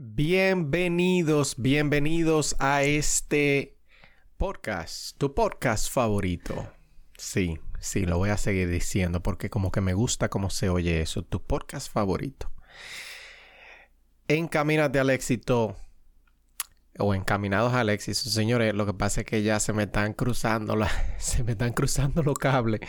Bienvenidos, 0.00 1.56
bienvenidos 1.58 2.54
a 2.60 2.84
este 2.84 3.76
podcast, 4.36 5.18
tu 5.18 5.34
podcast 5.34 5.92
favorito. 5.92 6.70
Sí, 7.16 7.58
sí, 7.80 8.06
lo 8.06 8.16
voy 8.16 8.30
a 8.30 8.36
seguir 8.36 8.70
diciendo 8.70 9.24
porque 9.24 9.50
como 9.50 9.72
que 9.72 9.80
me 9.80 9.94
gusta 9.94 10.28
cómo 10.28 10.50
se 10.50 10.68
oye 10.68 11.00
eso, 11.00 11.24
tu 11.24 11.42
podcast 11.42 11.92
favorito. 11.92 12.48
Encamínate 14.28 15.00
al 15.00 15.10
éxito 15.10 15.76
o 16.98 17.14
encaminados 17.14 17.74
al 17.74 17.90
éxito, 17.90 18.28
señores, 18.28 18.74
lo 18.74 18.84
que 18.84 18.92
pasa 18.92 19.20
es 19.20 19.26
que 19.26 19.42
ya 19.42 19.60
se 19.60 19.72
me 19.72 19.84
están 19.84 20.12
cruzando 20.12 20.76
se 21.18 21.44
me 21.44 21.52
están 21.52 21.72
cruzando 21.72 22.22
los 22.22 22.36
cables. 22.38 22.80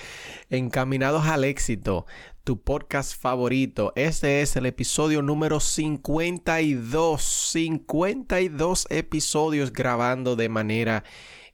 Encaminados 0.49 1.27
al 1.27 1.43
éxito, 1.43 2.07
tu 2.43 2.61
podcast 2.61 3.15
favorito. 3.15 3.93
Este 3.95 4.41
es 4.41 4.55
el 4.55 4.65
episodio 4.65 5.21
número 5.21 5.59
52. 5.59 7.21
52 7.21 8.87
episodios 8.89 9.71
grabando 9.71 10.35
de 10.35 10.49
manera 10.49 11.03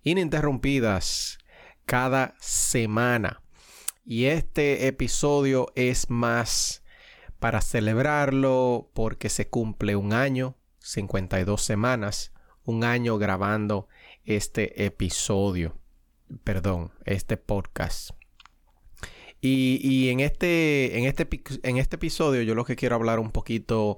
ininterrumpidas 0.03 1.39
cada 1.85 2.35
semana. 2.39 3.41
Y 4.05 4.25
este 4.25 4.87
episodio 4.87 5.73
es 5.75 6.09
más 6.09 6.83
para 7.39 7.59
celebrarlo 7.59 8.91
porque 8.93 9.27
se 9.29 9.49
cumple 9.49 9.97
un 9.97 10.13
año, 10.13 10.55
52 10.79 11.61
semanas 11.61 12.31
un 12.65 12.83
año 12.83 13.17
grabando 13.17 13.87
este 14.25 14.85
episodio, 14.85 15.77
perdón, 16.43 16.91
este 17.05 17.37
podcast. 17.37 18.11
Y, 19.47 20.09
en, 20.09 20.21
este, 20.21 20.97
en, 20.97 21.05
este, 21.05 21.29
en 21.61 21.77
este 21.77 21.97
episodio 21.97 22.41
yo 22.41 22.55
lo 22.55 22.65
que 22.65 22.75
quiero 22.75 22.95
hablar 22.95 23.19
un 23.19 23.29
poquito 23.29 23.97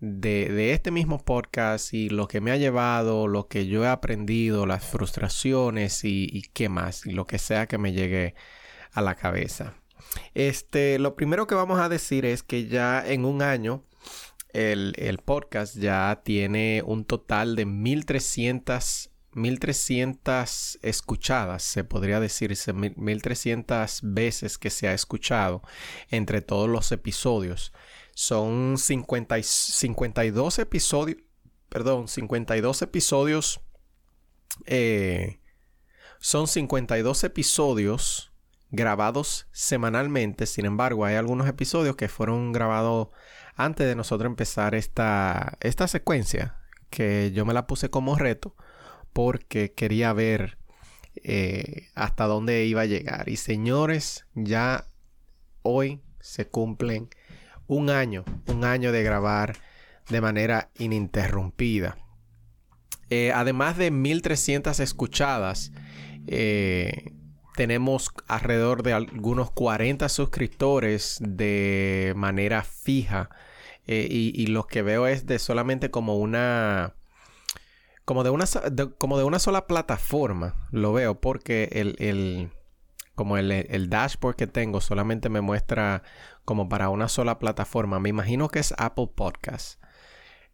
de, 0.00 0.72
este 0.72 0.90
mismo 0.90 1.22
podcast 1.22 1.92
y 1.92 2.08
lo 2.08 2.28
que 2.28 2.40
me 2.40 2.50
ha 2.50 2.56
llevado, 2.56 3.28
lo 3.28 3.46
que 3.46 3.66
yo 3.66 3.84
he 3.84 3.88
aprendido, 3.88 4.64
las 4.64 4.84
frustraciones 4.84 6.02
y, 6.04 6.42
qué 6.54 6.70
más, 6.70 7.04
y 7.06 7.10
lo 7.10 7.26
que 7.26 7.38
sea 7.38 7.66
que 7.66 7.76
me 7.76 7.92
llegue 7.92 8.34
a 8.92 9.02
la 9.02 9.14
cabeza. 9.14 9.74
Este, 10.34 10.98
lo 10.98 11.14
primero 11.14 11.46
que 11.46 11.54
vamos 11.54 11.78
a 11.78 11.90
decir 11.90 12.24
es 12.24 12.42
que 12.42 12.66
ya 12.66 13.06
en 13.06 13.26
un 13.26 13.42
año 13.42 13.82
el, 14.56 15.18
podcast 15.24 15.76
ya 15.76 16.22
tiene 16.24 16.82
un 16.84 17.04
total 17.04 17.56
de 17.56 17.66
1300 17.66 19.10
1300 19.32 20.78
escuchadas, 20.80 21.62
se 21.62 21.84
podría 21.84 22.20
decirse 22.20 22.72
1300 22.72 24.00
veces 24.02 24.56
que 24.56 24.70
se 24.70 24.88
ha 24.88 24.94
escuchado 24.94 25.60
entre 26.10 26.40
todos 26.40 26.70
los 26.70 26.90
episodios. 26.90 27.74
Son 28.14 28.78
50, 28.78 29.42
52 29.42 30.58
episodios, 30.58 31.18
perdón, 31.68 32.08
52 32.08 32.80
episodios, 32.80 33.60
eh, 34.64 35.40
son 36.18 36.46
52 36.46 37.24
episodios 37.24 38.32
grabados 38.70 39.48
semanalmente. 39.52 40.46
Sin 40.46 40.64
embargo, 40.64 41.04
hay 41.04 41.16
algunos 41.16 41.46
episodios 41.46 41.96
que 41.96 42.08
fueron 42.08 42.52
grabados 42.52 43.08
antes 43.56 43.86
de 43.86 43.96
nosotros 43.96 44.30
empezar 44.30 44.74
esta, 44.74 45.56
esta 45.60 45.88
secuencia, 45.88 46.56
que 46.90 47.32
yo 47.32 47.44
me 47.44 47.54
la 47.54 47.66
puse 47.66 47.90
como 47.90 48.16
reto 48.16 48.54
porque 49.12 49.72
quería 49.72 50.12
ver 50.12 50.58
eh, 51.22 51.88
hasta 51.94 52.26
dónde 52.26 52.66
iba 52.66 52.82
a 52.82 52.86
llegar. 52.86 53.28
Y 53.28 53.36
señores, 53.36 54.26
ya 54.34 54.86
hoy 55.62 56.02
se 56.20 56.46
cumplen 56.46 57.08
un 57.66 57.90
año, 57.90 58.24
un 58.46 58.64
año 58.64 58.92
de 58.92 59.02
grabar 59.02 59.56
de 60.10 60.20
manera 60.20 60.70
ininterrumpida. 60.78 61.96
Eh, 63.08 63.32
además 63.32 63.76
de 63.78 63.90
1300 63.90 64.80
escuchadas, 64.80 65.72
eh, 66.26 67.12
tenemos 67.56 68.10
alrededor 68.28 68.82
de 68.82 68.92
algunos 68.92 69.50
40 69.50 70.08
suscriptores 70.08 71.18
de 71.20 72.12
manera 72.16 72.62
fija 72.62 73.30
eh, 73.86 74.06
y, 74.10 74.46
lo 74.48 74.66
que 74.66 74.82
veo 74.82 75.06
es 75.06 75.26
de 75.26 75.38
solamente 75.38 75.90
como 75.90 76.16
una... 76.16 76.94
Como 78.04 78.22
de 78.22 78.30
una, 78.30 78.46
como 78.98 79.18
de 79.18 79.24
una 79.24 79.40
sola 79.40 79.66
plataforma, 79.66 80.54
lo 80.70 80.92
veo, 80.92 81.20
porque 81.20 81.68
el, 81.72 82.52
como 83.16 83.36
el, 83.36 83.90
dashboard 83.90 84.36
que 84.36 84.46
tengo 84.46 84.80
solamente 84.80 85.28
me 85.28 85.40
muestra 85.40 86.04
como 86.44 86.68
para 86.68 86.88
una 86.88 87.08
sola 87.08 87.40
plataforma. 87.40 87.98
Me 87.98 88.08
imagino 88.08 88.48
que 88.48 88.60
es 88.60 88.74
Apple 88.78 89.08
Podcast. 89.12 89.82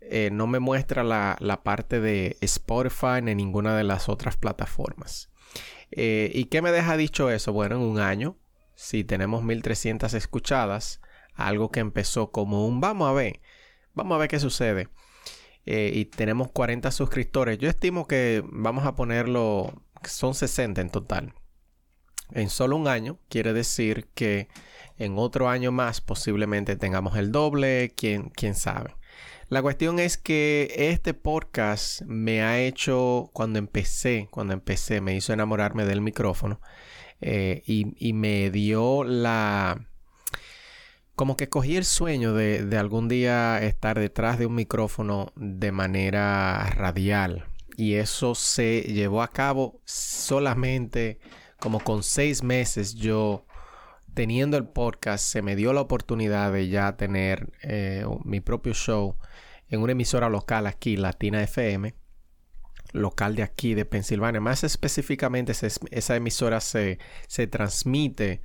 Eh, 0.00 0.30
no 0.32 0.46
me 0.46 0.60
muestra 0.60 1.04
la, 1.04 1.36
la, 1.40 1.62
parte 1.62 2.00
de 2.00 2.38
Spotify 2.40 3.20
ni 3.22 3.34
ninguna 3.34 3.76
de 3.76 3.84
las 3.84 4.08
otras 4.08 4.38
plataformas. 4.38 5.28
Eh, 5.90 6.30
¿Y 6.34 6.46
qué 6.46 6.62
me 6.62 6.72
deja 6.72 6.96
dicho 6.96 7.30
eso? 7.30 7.52
Bueno, 7.52 7.76
en 7.76 7.82
un 7.82 8.00
año, 8.00 8.36
si 8.74 9.04
tenemos 9.04 9.42
1300 9.42 10.14
escuchadas, 10.14 11.00
algo 11.34 11.70
que 11.70 11.80
empezó 11.80 12.30
como 12.30 12.66
un 12.66 12.80
vamos 12.80 13.08
a 13.08 13.12
ver, 13.12 13.40
vamos 13.94 14.16
a 14.16 14.18
ver 14.18 14.28
qué 14.28 14.40
sucede. 14.40 14.88
Eh, 15.64 15.92
y 15.94 16.06
tenemos 16.06 16.50
40 16.50 16.90
suscriptores. 16.90 17.58
Yo 17.58 17.68
estimo 17.68 18.06
que 18.06 18.42
vamos 18.46 18.84
a 18.84 18.94
ponerlo, 18.96 19.72
son 20.04 20.34
60 20.34 20.80
en 20.80 20.90
total. 20.90 21.34
En 22.32 22.48
solo 22.48 22.76
un 22.76 22.88
año 22.88 23.18
quiere 23.28 23.52
decir 23.52 24.08
que 24.14 24.48
en 24.98 25.18
otro 25.18 25.48
año 25.48 25.70
más 25.70 26.00
posiblemente 26.00 26.76
tengamos 26.76 27.16
el 27.16 27.30
doble, 27.30 27.92
quién, 27.96 28.30
quién 28.30 28.54
sabe. 28.54 28.96
La 29.48 29.60
cuestión 29.60 29.98
es 29.98 30.16
que 30.16 30.72
este 30.76 31.12
podcast 31.12 32.02
me 32.02 32.42
ha 32.42 32.58
hecho, 32.60 33.30
cuando 33.34 33.58
empecé, 33.58 34.28
cuando 34.30 34.54
empecé, 34.54 35.02
me 35.02 35.14
hizo 35.14 35.32
enamorarme 35.32 35.84
del 35.84 36.00
micrófono 36.00 36.60
eh, 37.20 37.62
y 37.66 38.12
me 38.14 38.50
dio 38.50 39.04
la, 39.04 39.91
como 41.22 41.36
que 41.36 41.48
cogí 41.48 41.76
el 41.76 41.84
sueño 41.84 42.34
de, 42.34 42.76
algún 42.76 43.06
día 43.06 43.62
estar 43.62 43.96
detrás 43.96 44.40
de 44.40 44.46
un 44.46 44.56
micrófono 44.56 45.32
de 45.36 45.70
manera 45.70 46.68
radial. 46.74 47.44
Y 47.76 47.94
eso 47.94 48.34
se 48.34 48.80
llevó 48.80 49.22
a 49.22 49.28
cabo 49.28 49.80
solamente 49.84 51.20
como 51.60 51.78
con 51.78 52.02
seis 52.02 52.42
meses 52.42 52.96
yo 52.96 53.46
teniendo 54.14 54.56
el 54.56 54.66
podcast 54.66 55.24
se 55.24 55.42
me 55.42 55.54
dio 55.54 55.72
la 55.72 55.82
oportunidad 55.82 56.52
de 56.52 56.66
ya 56.66 56.96
tener 56.96 57.52
eh, 57.62 58.04
mi 58.24 58.40
propio 58.40 58.74
show 58.74 59.16
en 59.68 59.80
una 59.80 59.92
emisora 59.92 60.28
local 60.28 60.66
aquí, 60.66 60.96
Latina 60.96 61.40
FM, 61.40 61.94
local 62.90 63.36
de 63.36 63.44
aquí 63.44 63.74
de 63.74 63.84
Pensilvania. 63.84 64.40
Más 64.40 64.64
específicamente 64.64 65.52
esa, 65.52 66.16
emisora 66.16 66.60
se, 66.60 66.98
se 67.28 67.46
transmite 67.46 68.42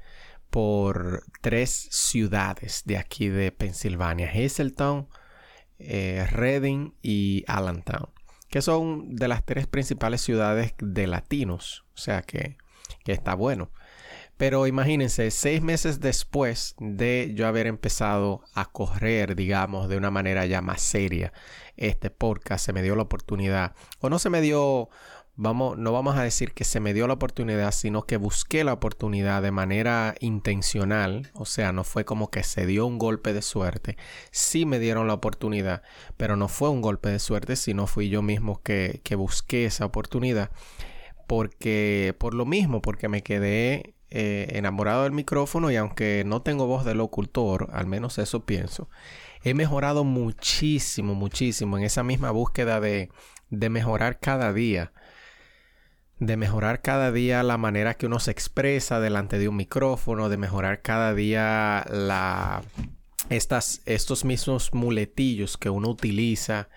por 0.50 1.24
tres 1.42 1.88
ciudades 1.92 2.84
de 2.86 2.98
aquí 2.98 3.30
de 3.30 3.52
Pensilvania, 3.52 4.30
Hazeltown, 4.30 5.08
eh, 5.80 6.26
Reading 6.32 6.94
y 7.02 7.44
Allentown, 7.48 8.10
que 8.50 8.62
son 8.62 9.16
de 9.16 9.28
las 9.28 9.46
tres 9.46 9.68
principales 9.68 10.22
ciudades 10.22 10.74
de 10.80 11.08
latinos, 11.08 11.86
o 11.94 11.98
sea 11.98 12.22
que, 12.22 12.58
que 13.04 13.12
está 13.12 13.36
bueno. 13.36 13.72
Pero 14.38 14.68
imagínense, 14.68 15.32
seis 15.32 15.64
meses 15.64 16.00
después 16.00 16.76
de 16.80 17.32
yo 17.34 17.48
haber 17.48 17.66
empezado 17.66 18.44
a 18.54 18.66
correr, 18.66 19.36
digamos, 19.36 19.90
de 19.90 19.98
una 19.98 20.12
manera 20.12 20.46
ya 20.46 20.62
más 20.62 20.80
seria, 20.82 21.34
este 21.76 22.12
podcast 22.12 22.64
se 22.64 22.72
me 22.72 22.84
dio 22.84 22.96
la 22.96 23.02
oportunidad, 23.02 23.74
o 24.00 24.10
no 24.12 24.20
se 24.20 24.30
me 24.30 24.42
dio 24.42 24.90
vamos, 25.38 25.78
no 25.78 25.94
vamos 25.94 26.18
a 26.18 26.24
decir 26.24 26.54
que 26.54 26.64
se 26.64 26.80
me 26.80 26.94
dio 26.94 27.08
la 27.08 27.14
oportunidad, 27.14 27.72
sino 27.72 28.06
que 28.06 28.18
busqué 28.18 28.64
la 28.64 28.74
oportunidad 28.74 29.42
de 29.42 29.52
manera 29.52 30.16
intencional, 30.20 31.32
o 31.34 31.46
sea, 31.46 31.72
no 31.72 31.84
fue 31.84 32.04
como 32.04 32.30
que 32.30 32.44
se 32.44 32.66
dio 32.66 32.86
un 32.86 32.98
golpe 32.98 33.34
de 33.34 33.44
suerte, 33.44 33.98
sí 34.32 34.66
me 34.66 34.80
dieron 34.80 35.08
la 35.08 35.14
oportunidad, 35.14 35.84
pero 36.18 36.36
no 36.36 36.48
fue 36.48 36.70
un 36.70 36.82
golpe 36.82 37.10
de 37.10 37.20
suerte, 37.20 37.56
sino 37.56 37.88
fui 37.88 38.10
yo 38.10 38.22
mismo 38.22 38.62
que, 38.64 39.00
que 39.04 39.16
busqué 39.16 39.66
esa 39.66 39.86
oportunidad, 39.86 40.52
porque 41.28 42.16
por 42.18 42.34
lo 42.34 42.46
mismo, 42.46 42.82
porque 42.82 43.08
me 43.08 43.22
quedé 43.22 43.94
eh, 44.10 44.48
enamorado 44.54 45.04
del 45.04 45.12
micrófono 45.12 45.70
y 45.70 45.76
aunque 45.76 46.24
no 46.26 46.42
tengo 46.42 46.66
voz 46.66 46.84
de 46.84 46.96
locutor, 46.96 47.70
al 47.74 47.86
menos 47.86 48.18
eso 48.18 48.44
pienso, 48.46 48.90
he 49.44 49.54
mejorado 49.54 50.04
muchísimo, 50.04 51.14
muchísimo 51.14 51.78
en 51.78 51.84
esa 51.84 52.02
misma 52.02 52.32
búsqueda 52.32 52.80
de, 52.80 53.12
de 53.52 53.70
mejorar 53.70 54.20
cada 54.20 54.52
día 54.52 54.94
de 56.20 56.38
mejorar 56.38 56.82
cada 56.82 57.12
día 57.12 57.44
la 57.44 57.58
manera 57.58 57.94
que 57.96 58.08
uno 58.08 58.20
se 58.20 58.32
expresa 58.32 59.00
delante 59.00 59.38
de 59.38 59.48
un 59.48 59.56
micrófono, 59.56 60.30
de 60.30 60.38
mejorar 60.38 60.82
cada 60.82 61.14
día 61.14 61.86
la, 61.90 62.64
estas, 63.30 63.82
estos 63.86 64.26
mismos 64.26 64.74
muletillos 64.74 65.58
que 65.58 65.70
uno 65.70 65.90
utiliza, 65.90 66.70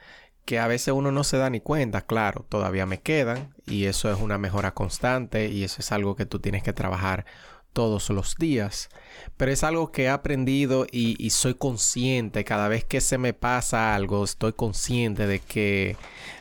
que 0.45 0.59
a 0.59 0.67
veces 0.67 0.93
uno 0.93 1.13
no 1.13 1.25
se 1.25 1.39
da 1.39 1.49
ni 1.49 1.61
cuenta, 1.61 2.03
claro, 2.03 2.45
todavía 2.49 2.85
me 2.87 3.01
quedan 3.01 3.55
y 3.67 3.85
eso 3.85 4.13
es 4.13 4.19
una 4.21 4.37
mejora 4.37 4.75
constante 4.75 5.49
y 5.49 5.65
eso 5.65 5.77
es 5.81 5.93
algo 5.93 6.17
que 6.17 6.27
tú 6.27 6.41
tienes 6.41 6.63
que 6.63 6.73
trabajar 6.73 7.25
todos 7.73 8.11
los 8.11 8.37
días, 8.37 8.89
pero 9.37 9.53
es 9.53 9.65
algo 9.65 9.93
que 9.93 10.05
he 10.05 10.09
aprendido 10.09 10.87
y, 10.91 11.31
soy 11.31 11.55
consciente, 11.55 12.45
cada 12.45 12.69
vez 12.69 12.85
que 12.85 13.01
se 13.01 13.19
me 13.19 13.33
pasa 13.33 13.95
algo, 13.95 14.25
estoy 14.25 14.53
consciente 14.53 15.27
de 15.27 15.39
que, 15.41 15.97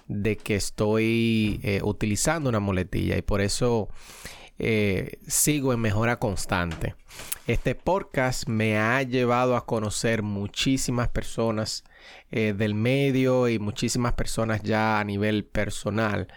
de 0.08 0.38
que 0.38 0.56
estoy 0.56 1.60
eh, 1.64 1.81
utilizando 1.84 2.50
una 2.50 2.60
muletilla 2.60 3.18
y 3.18 3.22
por 3.22 3.42
eso 3.42 3.90
eh, 4.58 5.20
sigo 5.28 5.72
en 5.72 5.80
mejora 5.80 6.20
constante. 6.20 6.96
Este 7.48 7.76
podcast 7.76 8.48
me 8.48 8.78
ha 8.78 9.02
llevado 9.04 9.56
a 9.56 9.66
conocer 9.66 10.22
muchísimas 10.22 11.08
personas 11.08 11.84
eh, 12.31 12.54
del 12.56 12.76
medio 12.76 13.48
y 13.48 13.60
muchísimas 13.60 14.14
personas 14.14 14.62
ya 14.62 15.00
a 15.00 15.04
nivel 15.04 15.46
personal 15.46 16.28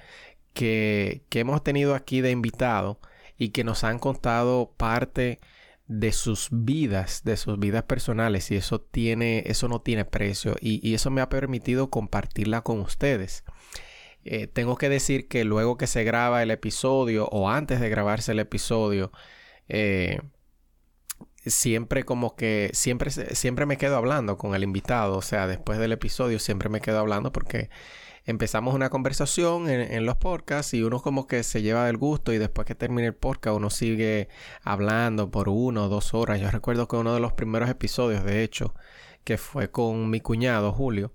que, 0.54 1.22
que 1.28 1.40
hemos 1.40 1.64
tenido 1.64 1.94
aquí 1.94 2.20
de 2.20 2.30
invitado 2.30 3.00
y 3.42 3.48
que 3.48 3.64
nos 3.64 3.82
han 3.82 3.98
contado 3.98 4.72
parte 4.76 5.40
de 5.88 6.12
sus 6.12 6.48
vidas, 6.52 7.24
de 7.24 7.36
sus 7.36 7.58
vidas 7.58 7.82
personales 7.82 8.52
y 8.52 8.56
eso 8.56 8.80
tiene, 8.80 9.42
eso 9.46 9.66
no 9.66 9.80
tiene 9.80 10.04
precio 10.04 10.54
y, 10.60 10.94
eso 10.94 11.10
me 11.10 11.20
ha 11.20 11.28
permitido 11.28 11.90
compartirla 11.90 12.60
con 12.62 12.78
ustedes. 12.78 13.42
Eh, 14.24 14.46
tengo 14.46 14.76
que 14.76 14.88
decir 14.88 15.26
que 15.26 15.42
luego 15.44 15.76
que 15.76 15.88
se 15.88 16.04
graba 16.04 16.44
el 16.44 16.52
episodio 16.52 17.26
o 17.32 17.50
antes 17.50 17.80
de 17.80 17.88
grabarse 17.88 18.30
el 18.30 18.38
episodio, 18.38 19.10
eh, 19.68 20.20
siempre 21.44 22.04
como 22.04 22.36
que 22.36 22.70
siempre, 22.74 23.10
siempre 23.10 23.66
me 23.66 23.76
quedo 23.76 23.96
hablando 23.96 24.38
con 24.38 24.54
el 24.54 24.62
invitado, 24.62 25.16
o 25.16 25.22
sea, 25.22 25.48
después 25.48 25.80
del 25.80 25.90
episodio 25.90 26.38
siempre 26.38 26.68
me 26.68 26.80
quedo 26.80 27.00
hablando 27.00 27.32
porque 27.32 27.70
empezamos 28.24 28.74
una 28.74 28.90
conversación 28.90 29.68
en, 29.68 30.06
los 30.06 30.16
podcasts 30.16 30.74
y 30.74 30.82
uno 30.82 31.00
como 31.00 31.26
que 31.26 31.42
se 31.42 31.62
lleva 31.62 31.86
del 31.86 31.96
gusto 31.96 32.32
y 32.32 32.38
después 32.38 32.66
que 32.66 32.74
termine 32.74 33.08
el 33.08 33.14
podcast 33.14 33.56
uno 33.56 33.70
sigue 33.70 34.28
hablando 34.62 35.30
por 35.30 35.48
uno 35.48 35.84
o 35.84 35.88
dos 35.88 36.14
horas. 36.14 36.40
Yo 36.40 36.50
recuerdo 36.50 36.88
que 36.88 36.96
uno 36.96 37.14
de 37.14 37.20
los 37.20 37.32
primeros 37.32 37.68
episodios, 37.68 38.24
de 38.24 38.42
hecho, 38.42 38.74
que 39.24 39.38
fue 39.38 39.70
con 39.70 40.10
mi 40.10 40.20
cuñado 40.20 40.72
Julio, 40.72 41.12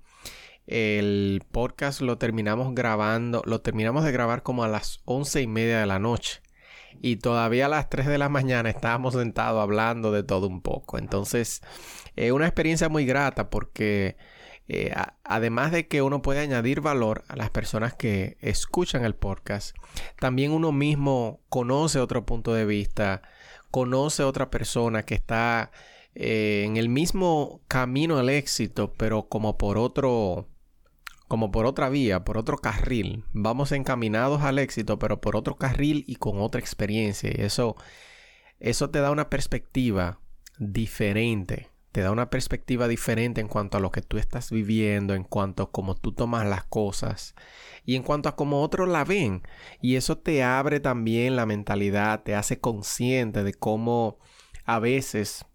el 0.67 1.43
podcast 1.51 2.01
lo 2.01 2.17
terminamos 2.17 2.75
grabando, 2.75 3.41
lo 3.45 3.61
terminamos 3.61 4.03
de 4.03 4.11
grabar 4.11 4.43
como 4.43 4.63
a 4.63 4.67
las 4.67 5.01
once 5.05 5.41
y 5.41 5.47
media 5.47 5.79
de 5.79 5.85
la 5.85 5.99
noche. 5.99 6.41
Y 6.99 7.17
todavía 7.17 7.67
a 7.67 7.69
las 7.69 7.89
3 7.89 8.07
de 8.07 8.17
la 8.17 8.27
mañana 8.27 8.69
estábamos 8.69 9.13
sentados 9.13 9.61
hablando 9.61 10.11
de 10.11 10.23
todo 10.23 10.47
un 10.47 10.61
poco. 10.61 10.97
Entonces, 10.97 11.61
es 12.15 12.31
una 12.31 12.47
experiencia 12.47 12.89
muy 12.89 13.05
grata 13.05 13.49
porque 13.49 14.17
eh, 14.69 14.93
además 15.23 15.71
de 15.71 15.87
que 15.87 16.01
uno 16.01 16.21
puede 16.21 16.41
añadir 16.41 16.81
valor 16.81 17.23
a 17.29 17.37
las 17.37 17.49
personas 17.49 17.93
que 17.93 18.37
escuchan 18.41 19.05
el 19.05 19.15
podcast, 19.15 19.75
también 20.19 20.51
uno 20.51 20.71
mismo 20.71 21.39
conoce 21.49 21.99
otro 21.99 22.25
punto 22.25 22.53
de 22.53 22.65
vista, 22.65 23.21
conoce 23.71 24.23
otra 24.23 24.49
persona 24.49 25.03
que 25.03 25.15
está 25.15 25.71
eh, 26.15 26.63
en 26.65 26.75
el 26.75 26.89
mismo 26.89 27.61
camino 27.69 28.17
al 28.17 28.29
éxito, 28.29 28.93
pero 28.97 29.29
como 29.29 29.57
por 29.57 29.77
otro, 29.77 30.49
como 31.29 31.49
por 31.51 31.65
otra 31.65 31.87
vía, 31.87 32.25
por 32.25 32.37
otro 32.37 32.57
carril. 32.57 33.23
Vamos 33.31 33.71
encaminados 33.71 34.41
al 34.41 34.59
éxito, 34.59 34.99
pero 34.99 35.21
por 35.21 35.37
otro 35.37 35.55
carril 35.55 36.03
y 36.07 36.15
con 36.15 36.39
otra 36.41 36.59
experiencia. 36.59 37.31
Y 37.33 37.41
eso, 37.41 37.77
eso 38.59 38.89
te 38.89 38.99
da 38.99 39.11
una 39.11 39.29
perspectiva 39.29 40.19
diferente 40.59 41.69
te 41.91 42.01
da 42.01 42.11
una 42.11 42.29
perspectiva 42.29 42.87
diferente 42.87 43.41
en 43.41 43.47
cuanto 43.47 43.77
a 43.77 43.79
lo 43.79 43.91
que 43.91 44.01
tú 44.01 44.17
estás 44.17 44.51
viviendo, 44.51 45.13
en 45.13 45.23
cuanto 45.23 45.63
a 45.63 45.71
cómo 45.71 45.95
tú 45.95 46.11
tomas 46.11 46.45
las 46.45 46.63
cosas 46.65 47.33
y 47.85 47.95
en 47.95 48.03
cuanto 48.03 48.29
a 48.29 48.35
cómo 48.35 48.61
otros 48.61 48.87
la 48.87 49.03
ven. 49.03 49.43
Y 49.81 49.95
eso 49.95 50.17
te 50.17 50.43
abre 50.43 50.79
también 50.79 51.35
la 51.35 51.45
mentalidad, 51.45 52.23
te 52.23 52.35
hace 52.35 52.59
consciente 52.59 53.43
de 53.43 53.53
cómo 53.53 54.19
a 54.65 54.79
veces 54.79 55.45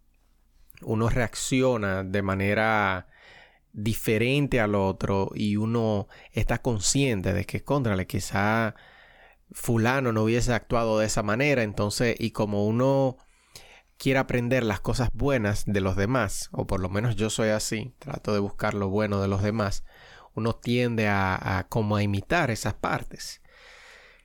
uno 0.80 1.08
reacciona 1.08 2.02
de 2.02 2.22
manera 2.22 3.08
diferente 3.72 4.60
al 4.60 4.74
otro 4.74 5.30
y 5.34 5.56
uno 5.56 6.08
está 6.32 6.60
consciente 6.60 7.32
de 7.32 7.44
que, 7.44 7.62
contrale, 7.62 8.06
quizá 8.06 8.74
fulano 9.50 10.12
no 10.12 10.24
hubiese 10.24 10.52
actuado 10.52 10.98
de 10.98 11.06
esa 11.06 11.22
manera, 11.22 11.62
entonces, 11.62 12.16
y 12.18 12.30
como 12.32 12.66
uno 12.66 13.18
quiere 14.02 14.18
aprender 14.18 14.64
las 14.64 14.80
cosas 14.80 15.10
buenas 15.12 15.62
de 15.64 15.80
los 15.80 15.94
demás, 15.94 16.48
o 16.50 16.66
por 16.66 16.80
lo 16.80 16.88
menos 16.88 17.14
yo 17.14 17.30
soy 17.30 17.50
así, 17.50 17.94
trato 18.00 18.34
de 18.34 18.40
buscar 18.40 18.74
lo 18.74 18.88
bueno 18.88 19.22
de 19.22 19.28
los 19.28 19.44
demás, 19.44 19.84
uno 20.34 20.56
tiende 20.56 21.06
a, 21.06 21.66
como 21.68 21.94
a 21.94 22.02
imitar 22.02 22.50
esas 22.50 22.74
partes. 22.74 23.42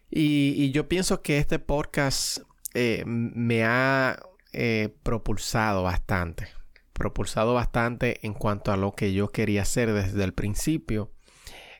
Y, 0.09 0.71
yo 0.71 0.89
pienso 0.89 1.21
que 1.21 1.37
este 1.37 1.59
podcast 1.59 2.39
eh, 2.73 3.03
me 3.05 3.65
ha 3.65 4.19
eh, 4.51 4.95
propulsado 5.03 5.83
bastante, 5.83 6.47
propulsado 6.93 7.53
bastante 7.53 8.25
en 8.25 8.33
cuanto 8.33 8.71
a 8.71 8.77
lo 8.77 8.95
que 8.95 9.13
yo 9.13 9.27
quería 9.27 9.61
hacer 9.61 9.93
desde 9.93 10.23
el 10.23 10.33
principio. 10.33 11.11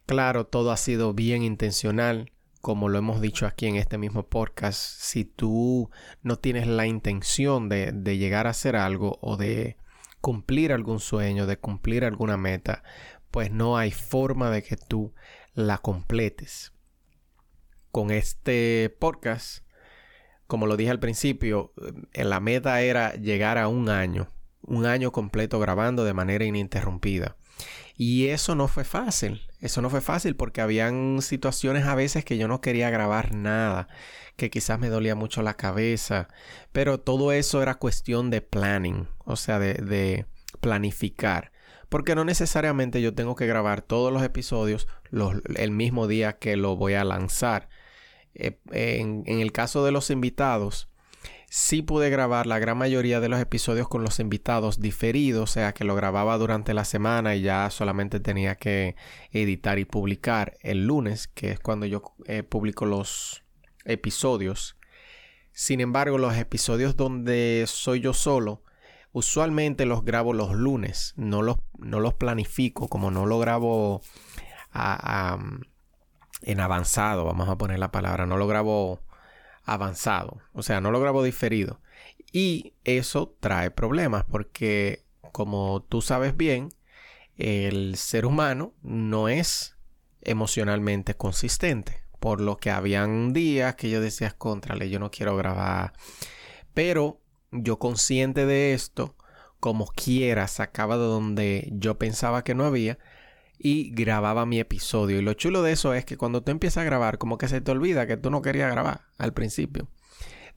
Claro, 0.06 0.46
todo 0.46 0.70
ha 0.72 0.78
sido 0.78 1.16
bien 1.16 1.42
intencional 1.42 2.32
como 2.68 2.90
lo 2.90 2.98
hemos 2.98 3.22
dicho 3.22 3.48
aquí 3.48 3.68
en 3.68 3.78
este 3.78 3.98
mismo 3.98 4.28
podcast, 4.28 4.78
si 4.78 5.24
tú 5.24 5.90
no 6.22 6.38
tienes 6.38 6.68
la 6.68 6.86
intención 6.86 7.69
de, 7.69 7.94
llegar 8.18 8.46
a 8.46 8.50
hacer 8.50 8.75
algo 8.75 9.19
o 9.22 9.38
de 9.38 9.78
cumplir 10.19 10.74
algún 10.74 11.00
sueño, 11.00 11.48
de 11.48 11.56
cumplir 11.56 12.04
alguna 12.04 12.36
meta, 12.36 12.84
pues 13.31 13.52
no 13.52 13.78
hay 13.78 13.92
forma 13.92 14.50
de 14.50 14.64
que 14.64 14.75
tú 14.75 15.14
la 15.54 15.78
completes. 15.78 16.74
Con 17.94 18.12
este 18.12 18.94
podcast, 19.00 19.64
como 20.46 20.68
lo 20.68 20.75
dije 20.75 20.92
al 20.92 21.00
principio, 21.00 21.72
eh, 22.12 22.25
la 22.25 22.42
meta 22.42 22.81
era 22.81 23.14
llegar 23.14 23.58
a 23.58 23.69
un 23.69 23.88
año, 23.88 24.28
un 24.62 24.86
año 24.86 25.14
completo 25.14 25.58
grabando 25.62 26.04
de 26.04 26.14
manera 26.14 26.44
ininterrumpida. 26.44 27.38
Y 27.96 28.28
eso 28.28 28.56
no 28.56 28.68
fue 28.68 28.84
fácil. 28.84 29.47
Eso 29.59 29.81
no 29.81 29.89
fue 29.89 30.01
fácil 30.01 30.36
porque 30.36 30.62
habían 30.62 31.21
situaciones 31.21 31.86
a 31.86 31.95
veces 31.95 32.24
que 32.24 32.38
yo 32.38 32.48
no 32.48 32.62
quería 32.62 32.92
grabar 32.92 33.33
nada, 33.33 33.88
que 34.36 34.51
quizás 34.51 34.80
me 34.80 34.89
dolía 34.89 35.15
mucho 35.15 35.42
la 35.42 35.56
cabeza, 35.56 36.27
pero 36.71 37.00
todo 37.00 37.31
eso 37.31 37.63
era 37.63 37.75
cuestión 37.75 38.30
de 38.30 38.42
planning, 38.42 39.07
o 39.25 39.36
sea, 39.36 39.57
de, 39.57 40.25
planificar. 40.62 41.51
Porque 41.89 42.15
no 42.15 42.25
necesariamente 42.25 43.01
yo 43.01 43.13
tengo 43.15 43.36
que 43.36 43.48
grabar 43.48 43.81
todos 43.81 44.12
los 44.12 44.21
episodios 44.21 44.88
el 45.56 45.71
mismo 45.71 46.07
día 46.07 46.33
que 46.33 46.57
lo 46.57 46.75
voy 46.75 46.94
a 46.94 47.04
lanzar. 47.04 47.69
Eh, 48.36 48.59
en 48.71 49.39
el 49.39 49.51
caso 49.51 49.86
de 49.86 49.92
los 49.92 50.12
invitados, 50.12 50.89
sí 51.50 51.82
pude 51.82 52.10
grabar 52.10 52.46
la 52.46 52.60
gran 52.60 52.78
mayoría 52.78 53.20
de 53.20 53.30
los 53.30 53.40
episodios 53.40 53.88
con 53.88 54.04
los 54.04 54.20
invitados 54.20 54.80
diferidos, 54.80 55.50
o 55.50 55.54
sea 55.54 55.74
que 55.74 55.86
lo 55.86 55.96
grababa 55.96 56.38
durante 56.38 56.74
la 56.74 56.86
semana 56.86 57.36
y 57.36 57.42
ya 57.42 57.70
solamente 57.70 58.20
tenía 58.20 58.56
que 58.56 58.96
editar 59.32 59.80
y 59.80 59.86
publicar 59.86 60.58
el 60.62 60.86
lunes, 60.86 61.28
que 61.28 61.52
es 61.52 61.60
cuando 61.60 61.86
yo 61.86 62.04
eh, 62.26 62.44
publico 62.44 62.86
los 62.86 63.44
episodios. 63.86 64.78
Sin 65.52 65.80
embargo, 65.81 66.18
los 66.18 66.36
episodios 66.36 66.95
donde 66.95 67.64
soy 67.68 68.02
yo 68.02 68.14
solo, 68.14 68.64
usualmente 69.12 69.86
los 69.86 70.04
grabo 70.04 70.33
los 70.33 70.54
lunes, 70.54 71.14
no 71.16 71.42
los, 71.42 71.57
no 71.80 72.00
los 72.00 72.14
planifico, 72.14 72.90
como 72.90 73.10
no 73.10 73.26
lo 73.26 73.40
grabo 73.40 74.02
en 76.44 76.60
avanzado, 76.60 77.26
vamos 77.26 77.50
a 77.50 77.57
poner 77.57 77.80
la 77.80 77.92
palabra, 77.92 78.28
no 78.28 78.38
lo 78.38 78.45
grabo 78.45 79.06
avanzado, 79.68 80.40
o 80.54 80.64
sea, 80.64 80.81
no 80.81 80.90
lo 80.90 81.00
grabo 81.00 81.21
diferido. 81.21 81.81
Y 82.31 82.74
eso 82.83 83.36
trae 83.40 83.69
problemas 83.69 84.26
porque, 84.26 85.04
como 85.31 85.83
tú 85.83 86.02
sabes 86.02 86.36
bien, 86.36 86.69
el 87.36 87.95
ser 87.97 88.26
humano 88.26 88.74
no 88.81 89.30
es 89.30 89.78
emocionalmente 90.21 91.16
consistente. 91.16 92.02
Por 92.19 92.42
lo 92.42 92.57
que 92.57 92.71
habían 92.71 93.31
días 93.33 93.76
que 93.76 93.90
yo 93.90 94.02
decía, 94.02 94.31
contrale, 94.31 94.90
yo 94.90 95.00
no 95.00 95.12
quiero 95.12 95.38
grabar. 95.38 95.94
Pero 96.74 97.21
yo 97.52 97.78
consciente 97.78 98.45
de 98.45 98.74
esto, 98.74 99.16
como 99.59 99.86
quiera, 99.88 100.47
sacaba 100.47 100.97
de 100.97 101.04
donde 101.04 101.69
yo 101.74 101.97
pensaba 101.97 102.44
que 102.44 102.56
no 102.56 102.66
había 102.66 102.97
y 103.57 103.92
grababa 103.92 104.45
mi 104.45 104.59
episodio. 104.59 105.18
Y 105.19 105.21
lo 105.21 105.33
chulo 105.33 105.61
de 105.61 105.71
eso 105.71 105.94
es 105.94 106.06
que 106.06 106.18
cuando 106.18 106.44
tú 106.44 106.52
empiezas 106.52 106.81
a 106.81 106.85
grabar, 106.85 107.18
como 107.18 107.37
que 107.37 107.47
se 107.47 107.61
te 107.61 107.71
olvida 107.71 108.07
que 108.07 108.18
tú 108.18 108.30
no 108.30 108.42
querías 108.42 108.71
grabar 108.71 109.02
al 109.18 109.33
principio. 109.33 109.87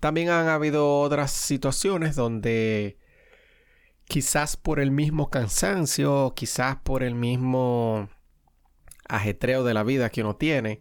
También 0.01 0.31
han 0.31 0.49
habido 0.49 1.01
otras 1.01 1.31
situaciones 1.31 2.17
donde 2.17 2.99
quizás 4.05 4.57
por 4.57 4.81
el 4.81 4.91
mismo 4.91 5.31
cansancio, 5.31 6.33
quizás 6.35 6.77
por 6.77 7.03
el 7.03 7.15
mismo 7.15 8.09
ajetreo 9.09 9.65
de 9.65 9.75
la 9.75 9.83
vida 9.83 10.11
que 10.11 10.23
uno 10.23 10.37
tiene, 10.37 10.81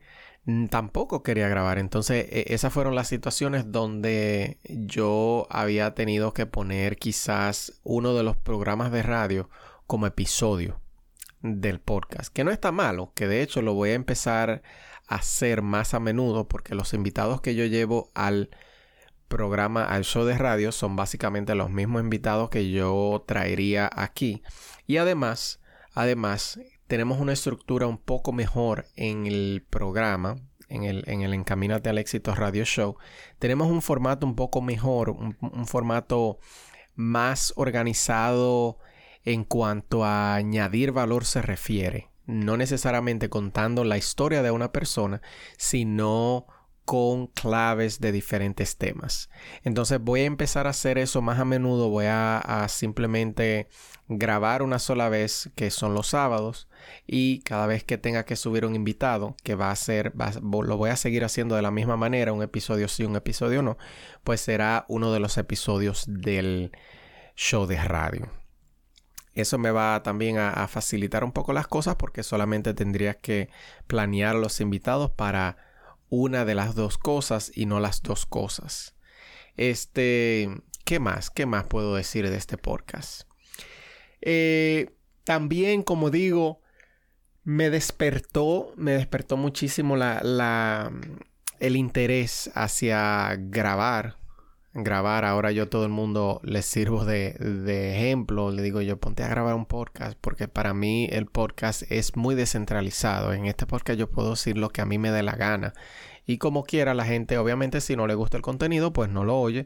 tampoco 0.69 1.21
quería 1.23 1.49
grabar. 1.49 1.79
Entonces, 1.79 2.27
e, 2.29 2.53
esas 2.53 2.73
fueron 2.73 2.95
las 2.95 3.07
situaciones 3.07 3.71
donde 3.71 4.59
yo 4.63 5.47
había 5.49 5.93
tenido 5.95 6.33
que 6.33 6.45
poner 6.45 6.97
quizás 6.97 7.81
uno 7.83 8.13
de 8.15 8.23
los 8.23 8.37
programas 8.37 8.91
de 8.91 9.03
radio 9.03 9.49
como 9.85 10.07
episodio 10.07 10.79
del 11.41 11.79
podcast, 11.79 12.33
que 12.33 12.43
no 12.43 12.51
está 12.51 12.71
malo, 12.71 13.13
que 13.15 13.27
de 13.27 13.41
hecho 13.41 13.61
lo 13.61 13.73
voy 13.73 13.91
a 13.91 13.95
empezar 13.95 14.61
a 15.07 15.15
hacer 15.15 15.61
más 15.61 15.93
a 15.93 15.99
menudo 15.99 16.47
porque 16.47 16.75
los 16.75 16.93
invitados 16.93 17.41
que 17.41 17.55
yo 17.55 17.65
llevo 17.65 18.11
al 18.13 18.49
programa, 19.27 19.85
al 19.85 20.03
show 20.03 20.25
de 20.25 20.37
radio, 20.37 20.71
son 20.71 20.95
básicamente 20.95 21.55
los 21.55 21.69
mismos 21.69 22.01
invitados 22.01 22.49
que 22.49 22.71
yo 22.71 23.23
traería 23.27 23.89
aquí. 23.93 24.43
Y 24.87 24.97
además, 24.97 25.61
además, 25.93 26.59
tenemos 26.87 27.19
una 27.19 27.33
estructura 27.33 27.87
un 27.87 27.99
poco 27.99 28.33
mejor 28.33 28.87
en 28.95 29.27
el 29.27 29.65
programa, 29.69 30.37
en 30.67 30.83
el, 30.83 31.03
en 31.07 31.21
el 31.21 31.33
Encamínate 31.33 31.89
al 31.89 31.99
Éxito 31.99 32.33
Radio 32.35 32.65
Show. 32.65 32.97
Tenemos 33.37 33.69
un 33.69 33.81
formato 33.81 34.25
un 34.25 34.35
poco 34.35 34.61
mejor, 34.61 35.11
un 35.11 35.67
formato 35.67 36.39
más 36.95 37.53
organizado 37.55 38.79
en 39.25 39.43
cuanto 39.43 40.03
a 40.05 40.35
añadir 40.35 40.91
valor 40.91 41.25
se 41.25 41.41
refiere. 41.41 42.09
No 42.25 42.57
necesariamente 42.57 43.29
contando 43.29 43.83
la 43.83 43.97
historia 43.97 44.43
de 44.43 44.51
una 44.51 44.71
persona, 44.71 45.21
sino 45.57 46.45
con 46.89 47.27
claves 47.27 47.99
de 47.99 48.11
diferentes 48.11 48.75
temas. 48.75 49.29
Entonces 49.63 50.01
voy 50.01 50.21
a 50.21 50.25
empezar 50.25 50.65
a 50.65 50.71
hacer 50.71 50.97
eso 50.97 51.21
más 51.21 51.37
a 51.37 51.45
menudo. 51.45 51.89
Voy 51.89 52.05
a, 52.07 52.65
simplemente 52.67 53.69
grabar 54.07 54.63
una 54.63 54.79
sola 54.79 55.07
vez, 55.07 55.51
que 55.53 55.69
son 55.69 55.93
los 55.93 56.07
sábados, 56.07 56.67
y 57.05 57.41
cada 57.41 57.67
vez 57.67 57.83
que 57.83 57.99
tenga 57.99 58.25
que 58.25 58.35
subir 58.35 58.65
un 58.65 58.73
invitado, 58.73 59.35
que 59.43 59.53
va 59.53 59.69
a 59.69 59.75
ser, 59.75 60.13
lo 60.41 60.77
voy 60.77 60.89
a 60.89 60.95
seguir 60.95 61.23
haciendo 61.23 61.55
de 61.55 61.61
la 61.61 61.69
misma 61.69 61.95
manera, 61.95 62.33
un 62.33 62.41
episodio 62.41 62.87
sí, 62.87 63.03
un 63.03 63.15
episodio 63.15 63.61
no, 63.61 63.77
pues 64.23 64.41
será 64.41 64.85
uno 64.87 65.13
de 65.13 65.19
los 65.19 65.37
episodios 65.37 66.05
del 66.07 66.71
show 67.35 67.67
de 67.67 67.77
radio. 67.83 68.38
Eso 69.39 69.57
me 69.57 69.71
va 69.71 70.03
también 70.03 70.37
a, 70.37 70.67
facilitar 70.67 71.23
un 71.23 71.31
poco 71.31 71.53
las 71.53 71.67
cosas 71.67 71.95
porque 71.95 72.23
solamente 72.23 72.73
tendría 72.73 73.13
que 73.15 73.49
planear 73.87 74.35
los 74.35 74.59
invitados 74.59 75.11
para 75.11 75.57
una 76.09 76.45
de 76.45 76.55
las 76.55 76.75
dos 76.75 76.97
cosas 76.97 77.51
y 77.55 77.65
no 77.65 77.79
las 77.79 78.01
dos 78.01 78.25
cosas. 78.25 78.95
Este, 79.55 80.49
¿qué 80.83 80.99
más? 80.99 81.29
¿Qué 81.29 81.45
más 81.45 81.65
puedo 81.65 81.95
decir 81.95 82.29
de 82.29 82.37
este 82.37 82.57
podcast? 82.57 83.23
Eh, 84.21 84.91
también, 85.23 85.83
como 85.83 86.09
digo, 86.09 86.61
me 87.43 87.69
despertó, 87.69 88.73
me 88.75 88.91
despertó 88.91 89.37
muchísimo 89.37 89.95
la, 89.95 90.91
el 91.59 91.75
interés 91.75 92.51
hacia 92.55 93.35
grabar. 93.37 94.17
Grabar, 94.73 95.25
ahora 95.25 95.51
yo 95.51 95.67
todo 95.67 95.83
el 95.83 95.89
mundo 95.89 96.39
les 96.43 96.65
sirvo 96.65 97.03
de, 97.03 97.33
de 97.33 97.95
ejemplo, 97.95 98.51
le 98.51 98.61
digo 98.61 98.81
yo 98.81 98.99
ponte 98.99 99.23
a 99.23 99.27
grabar 99.27 99.55
un 99.55 99.65
podcast 99.65 100.15
porque 100.21 100.47
para 100.47 100.75
mí 100.75 101.07
el 101.11 101.25
podcast 101.25 101.83
es 101.91 102.15
muy 102.15 102.35
descentralizado. 102.35 103.33
En 103.33 103.45
este 103.45 103.65
podcast 103.65 103.99
yo 103.99 104.09
puedo 104.09 104.31
decir 104.31 104.57
lo 104.57 104.69
que 104.69 104.81
a 104.81 104.85
mí 104.85 104.99
me 104.99 105.11
dé 105.11 105.23
la 105.23 105.35
gana 105.35 105.73
y 106.29 106.37
como 106.37 106.63
quiera, 106.63 106.93
la 106.93 107.05
gente, 107.05 107.39
obviamente, 107.39 107.81
si 107.81 107.95
no 107.95 108.05
le 108.05 108.13
gusta 108.13 108.37
el 108.37 108.43
contenido, 108.43 108.93
pues 108.93 109.09
no 109.09 109.23
lo 109.23 109.39
oye. 109.39 109.65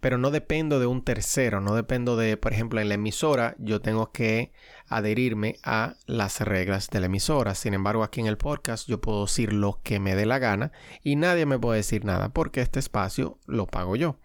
Pero 0.00 0.18
no 0.18 0.30
dependo 0.30 0.78
de 0.78 0.86
un 0.86 1.02
tercero, 1.02 1.60
no 1.60 1.74
dependo 1.74 2.16
de, 2.16 2.36
por 2.36 2.52
ejemplo, 2.52 2.80
en 2.80 2.88
la 2.88 2.94
emisora, 2.94 3.56
yo 3.58 3.80
tengo 3.80 4.12
que 4.12 4.52
adherirme 4.86 5.56
a 5.62 5.96
las 6.06 6.40
reglas 6.40 6.88
de 6.90 7.00
la 7.00 7.06
emisora. 7.06 7.54
Sin 7.54 7.74
embargo, 7.74 8.02
aquí 8.02 8.20
en 8.20 8.26
el 8.26 8.36
podcast 8.36 8.88
yo 8.88 9.00
puedo 9.00 9.22
decir 9.22 9.52
lo 9.52 9.80
que 9.82 9.98
me 9.98 10.14
dé 10.14 10.26
la 10.26 10.38
gana 10.38 10.72
y 11.02 11.16
nadie 11.16 11.46
me 11.46 11.58
puede 11.58 11.78
decir 11.78 12.04
nada 12.04 12.28
porque 12.28 12.60
este 12.60 12.78
espacio 12.78 13.38
lo 13.46 13.66
pago 13.66 13.96
yo. 13.96 14.18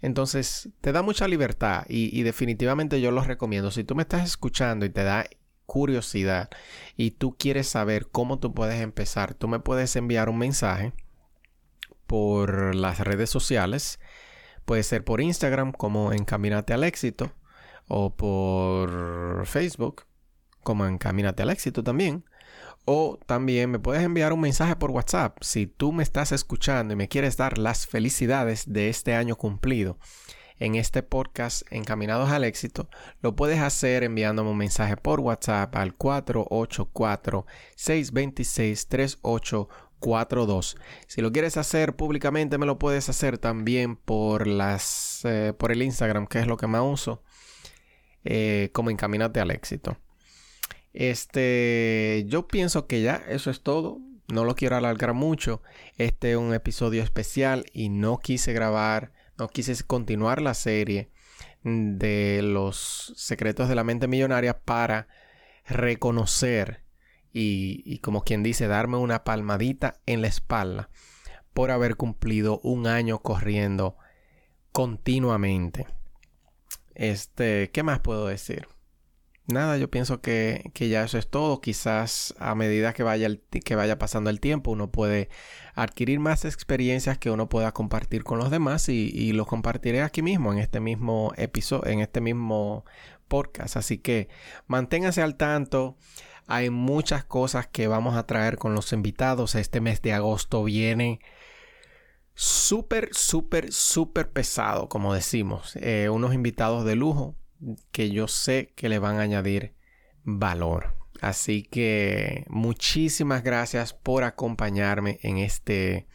Entonces, 0.00 0.68
te 0.80 0.92
da 0.92 1.02
mucha 1.02 1.26
libertad 1.26 1.84
y, 1.88 2.16
y 2.16 2.22
definitivamente 2.22 3.00
yo 3.00 3.10
lo 3.10 3.22
recomiendo. 3.22 3.70
Si 3.70 3.84
tú 3.84 3.94
me 3.94 4.02
estás 4.02 4.24
escuchando 4.24 4.86
y 4.86 4.90
te 4.90 5.02
da 5.02 5.26
curiosidad 5.68 6.48
y 6.96 7.10
tú 7.12 7.36
quieres 7.36 7.68
saber 7.68 8.08
cómo 8.08 8.38
tú 8.38 8.54
puedes 8.54 8.80
empezar, 8.80 9.34
tú 9.34 9.48
me 9.48 9.60
puedes 9.60 9.94
enviar 9.96 10.28
un 10.28 10.38
mensaje 10.38 10.94
por 12.08 12.74
las 12.74 13.00
redes 13.00 13.28
sociales. 13.30 14.00
Puede 14.68 14.82
ser 14.82 15.02
por 15.02 15.22
Instagram 15.22 15.72
como 15.72 16.12
Encamínate 16.12 16.74
al 16.74 16.84
Éxito 16.84 17.32
o 17.86 18.14
por 18.14 19.46
Facebook 19.46 20.04
como 20.62 20.84
Encamínate 20.84 21.42
al 21.42 21.48
Éxito 21.48 21.82
también. 21.82 22.26
O 22.84 23.18
también 23.24 23.70
me 23.70 23.78
puedes 23.78 24.02
enviar 24.02 24.34
un 24.34 24.42
mensaje 24.42 24.76
por 24.76 24.90
WhatsApp 24.90 25.38
si 25.40 25.66
tú 25.66 25.92
me 25.92 26.02
estás 26.02 26.32
escuchando 26.32 26.92
y 26.92 26.98
me 26.98 27.08
quieres 27.08 27.38
dar 27.38 27.56
las 27.56 27.86
felicidades 27.86 28.70
de 28.70 28.90
este 28.90 29.14
año 29.14 29.36
cumplido 29.36 29.98
en 30.58 30.74
este 30.74 31.02
podcast 31.02 31.62
Encaminados 31.70 32.30
al 32.30 32.44
Éxito, 32.44 32.90
lo 33.22 33.36
puedes 33.36 33.60
hacer 33.60 34.04
enviándome 34.04 34.50
un 34.50 34.58
mensaje 34.58 34.98
por 34.98 35.20
WhatsApp 35.20 35.74
al 35.76 35.94
484-626-3842. 40.00 40.76
Si 41.06 41.20
lo 41.20 41.32
quieres 41.32 41.56
hacer 41.56 41.96
públicamente, 41.96 42.58
me 42.58 42.66
lo 42.66 42.78
puedes 42.78 43.08
hacer 43.08 43.38
también 43.38 43.96
por, 43.96 44.46
las, 44.46 45.20
eh, 45.24 45.52
por 45.58 45.72
el 45.72 45.82
Instagram, 45.82 46.26
que 46.26 46.40
es 46.40 46.46
lo 46.46 46.56
que 46.56 46.66
más 46.66 46.82
uso, 46.84 47.22
eh, 48.24 48.70
como 48.72 48.90
Encaminate 48.90 49.40
al 49.40 49.50
Éxito. 49.50 49.98
Este, 50.92 52.24
yo 52.26 52.48
pienso 52.48 52.86
que 52.86 53.02
ya 53.02 53.22
eso 53.28 53.50
es 53.50 53.62
todo. 53.62 53.98
No 54.28 54.44
lo 54.44 54.54
quiero 54.54 54.76
alargar 54.76 55.14
mucho. 55.14 55.62
Este 55.96 56.32
es 56.32 56.36
un 56.36 56.52
episodio 56.52 57.02
especial 57.02 57.64
y 57.72 57.88
no 57.88 58.18
quise 58.18 58.52
grabar 58.52 59.12
no 59.38 59.48
quise 59.48 59.82
continuar 59.84 60.42
la 60.42 60.52
serie 60.52 61.10
de 61.62 62.40
los 62.42 63.14
secretos 63.16 63.68
de 63.68 63.76
la 63.76 63.84
mente 63.84 64.08
millonaria 64.08 64.58
para 64.58 65.06
reconocer 65.64 66.82
y, 67.38 67.98
como 67.98 68.22
quien 68.22 68.42
dice, 68.42 68.66
darme 68.66 68.96
una 68.96 69.24
palmadita 69.24 70.00
en 70.06 70.22
la 70.22 70.28
espalda 70.28 70.90
por 71.54 71.70
haber 71.70 71.96
cumplido 71.96 72.60
un 72.62 72.86
año 72.86 73.20
corriendo 73.20 73.96
continuamente. 74.72 75.86
Este, 76.94 77.70
¿qué 77.70 77.82
más 77.82 78.00
puedo 78.00 78.26
decir? 78.26 78.66
nada, 79.48 79.78
yo 79.78 79.90
pienso 79.90 80.20
que, 80.20 80.70
ya 80.74 81.02
eso 81.04 81.18
es 81.18 81.28
todo. 81.28 81.60
Quizás 81.60 82.34
a 82.38 82.54
medida 82.54 82.92
que 82.92 83.02
vaya, 83.02 83.28
que 83.64 83.74
vaya 83.74 83.98
pasando 83.98 84.30
el 84.30 84.40
tiempo, 84.40 84.70
uno 84.70 84.90
puede 84.90 85.28
adquirir 85.74 86.20
más 86.20 86.44
experiencias 86.44 87.18
que 87.18 87.30
uno 87.30 87.48
pueda 87.48 87.72
compartir 87.72 88.24
con 88.24 88.38
los 88.38 88.50
demás 88.50 88.88
y, 88.88 89.10
y 89.12 89.32
lo 89.32 89.46
compartiré 89.46 90.02
aquí 90.02 90.22
mismo, 90.22 90.52
en 90.52 90.58
este 90.58 90.80
mismo 90.80 91.32
episodio, 91.36 91.90
en 91.90 92.00
este 92.00 92.20
mismo 92.20 92.84
podcast. 93.26 93.76
Así 93.76 93.98
que 93.98 94.28
manténgase 94.66 95.22
al 95.22 95.36
tanto. 95.36 95.96
Hay 96.48 96.70
muchas 96.70 97.24
cosas 97.24 97.66
que 97.66 97.88
vamos 97.88 98.16
a 98.16 98.26
traer 98.26 98.56
con 98.56 98.74
los 98.74 98.94
invitados. 98.94 99.54
Este 99.54 99.82
mes 99.82 100.00
de 100.00 100.14
agosto 100.14 100.64
viene 100.64 101.20
súper, 102.34 103.10
súper, 103.12 103.70
súper 103.70 104.32
pesado, 104.32 104.88
como 104.88 105.12
decimos. 105.12 105.76
Eh, 105.76 106.08
unos 106.08 106.32
invitados 106.32 106.86
de 106.86 106.96
lujo 106.96 107.36
que 107.92 108.10
yo 108.10 108.28
sé 108.28 108.72
que 108.76 108.88
le 108.88 108.98
van 108.98 109.18
a 109.18 109.22
añadir 109.22 109.74
valor. 110.24 110.96
Así 111.20 111.64
que 111.64 112.46
muchísimas 112.48 113.42
gracias 113.42 113.92
por 113.92 114.24
acompañarme 114.24 115.18
en 115.22 115.36
este 115.36 116.06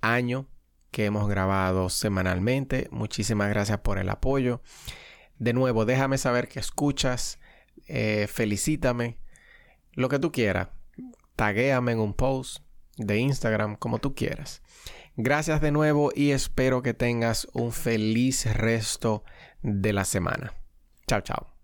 año 0.00 0.48
que 0.90 1.04
hemos 1.04 1.28
grabado 1.28 1.88
semanalmente. 1.88 2.88
Muchísimas 2.90 3.48
gracias 3.48 3.78
por 3.78 3.98
el 3.98 4.08
apoyo. 4.08 4.60
De 5.38 5.52
nuevo, 5.52 5.84
déjame 5.84 6.18
saber 6.18 6.48
que 6.48 6.58
escuchas. 6.58 7.38
Eh, 7.86 8.26
felicítame. 8.28 9.21
Lo 9.92 10.08
que 10.08 10.18
tú 10.18 10.32
quieras. 10.32 10.68
Taguéame 11.36 11.92
en 11.92 12.00
un 12.00 12.14
post 12.14 12.58
de 12.96 13.18
Instagram 13.18 13.76
como 13.76 13.98
tú 13.98 14.14
quieras. 14.14 14.62
Gracias 15.16 15.60
de 15.60 15.72
nuevo 15.72 16.10
y 16.14 16.30
espero 16.30 16.82
que 16.82 16.94
tengas 16.94 17.46
un 17.52 17.72
feliz 17.72 18.46
resto 18.54 19.24
de 19.62 19.92
la 19.92 20.04
semana. 20.04 20.54
Chao, 21.06 21.20
chao. 21.20 21.52